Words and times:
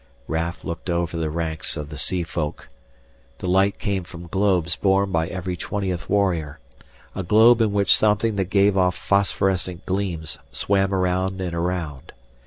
Raf 0.25 0.63
looked 0.65 0.89
over 0.89 1.15
the 1.15 1.29
ranks 1.29 1.77
of 1.77 1.89
the 1.89 1.97
sea 1.99 2.23
folk. 2.23 2.69
The 3.37 3.47
light 3.47 3.77
came 3.77 4.03
from 4.03 4.25
globes 4.25 4.75
borne 4.75 5.11
by 5.11 5.27
every 5.27 5.55
twentieth 5.55 6.09
warrior, 6.09 6.57
a 7.13 7.21
globe 7.21 7.61
in 7.61 7.71
which 7.71 7.95
something 7.95 8.35
that 8.37 8.45
gave 8.49 8.75
off 8.75 8.95
phosphorescent 8.95 9.85
gleams 9.85 10.39
swam 10.51 10.91
around 10.91 11.39
and 11.39 11.53
around. 11.53 12.13